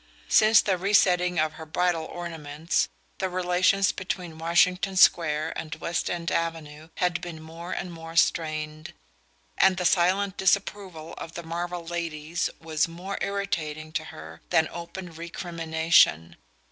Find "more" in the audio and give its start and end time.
7.39-7.71, 7.93-8.15, 12.87-13.19